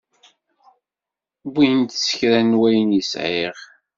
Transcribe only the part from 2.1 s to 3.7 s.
kra n wayen sɛiɣ.